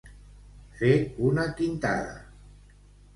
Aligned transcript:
Fer 0.79 0.93
una 1.31 1.45
quintada. 1.59 2.17